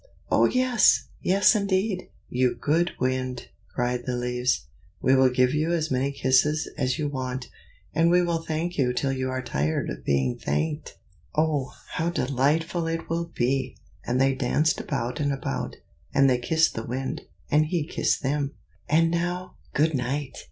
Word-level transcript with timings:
"Oh 0.31 0.45
yes! 0.47 1.09
yes 1.21 1.53
indeed, 1.53 2.09
you 2.27 2.55
good 2.55 2.93
Wind!" 2.99 3.49
cried 3.75 4.03
the 4.07 4.15
leaves. 4.15 4.65
"We 4.99 5.13
will 5.15 5.29
give 5.29 5.53
you 5.53 5.73
as 5.73 5.91
many 5.91 6.11
kisses 6.11 6.67
as 6.75 6.97
you 6.97 7.07
want, 7.07 7.49
and 7.93 8.09
we 8.09 8.23
will 8.23 8.41
thank 8.41 8.79
you 8.79 8.93
till 8.93 9.11
you 9.11 9.29
are 9.29 9.43
tired 9.43 9.91
of 9.91 10.03
being 10.03 10.39
thanked. 10.39 10.97
Oh! 11.35 11.75
how 11.89 12.09
delightful 12.09 12.87
it 12.87 13.09
will 13.11 13.25
be!" 13.35 13.77
and 14.03 14.19
they 14.19 14.33
danced 14.33 14.79
about 14.81 15.19
and 15.19 15.31
about, 15.31 15.75
and 16.15 16.27
they 16.27 16.39
kissed 16.39 16.73
the 16.73 16.81
Wind, 16.81 17.21
and 17.51 17.67
he 17.67 17.85
kissed 17.85 18.23
them. 18.23 18.53
"And 18.89 19.11
now, 19.11 19.53
good 19.75 19.93
night!" 19.93 20.35